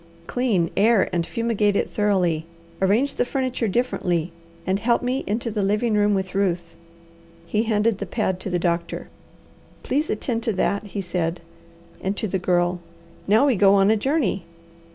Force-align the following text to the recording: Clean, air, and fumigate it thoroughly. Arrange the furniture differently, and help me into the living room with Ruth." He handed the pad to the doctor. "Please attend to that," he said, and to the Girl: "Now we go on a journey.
Clean, 0.25 0.71
air, 0.75 1.07
and 1.13 1.27
fumigate 1.27 1.75
it 1.75 1.91
thoroughly. 1.91 2.47
Arrange 2.81 3.13
the 3.13 3.23
furniture 3.23 3.67
differently, 3.67 4.31
and 4.65 4.79
help 4.79 5.03
me 5.03 5.23
into 5.27 5.51
the 5.51 5.61
living 5.61 5.93
room 5.93 6.15
with 6.15 6.33
Ruth." 6.33 6.75
He 7.45 7.61
handed 7.65 7.99
the 7.99 8.07
pad 8.07 8.39
to 8.39 8.49
the 8.49 8.57
doctor. 8.57 9.09
"Please 9.83 10.09
attend 10.09 10.41
to 10.41 10.53
that," 10.53 10.83
he 10.85 11.01
said, 11.01 11.39
and 12.01 12.17
to 12.17 12.27
the 12.27 12.39
Girl: 12.39 12.79
"Now 13.27 13.45
we 13.45 13.55
go 13.55 13.75
on 13.75 13.91
a 13.91 13.95
journey. 13.95 14.43